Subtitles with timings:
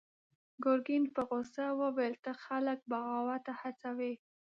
[0.63, 4.13] ګرګين په غوسه وويل: ته خلک بغاوت ته هڅوې!